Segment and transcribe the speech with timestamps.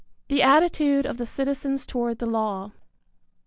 [0.29, 0.35] VI.
[0.37, 2.71] THE ATTITUDE OP THE CITIZENS TOWARD THE LAW.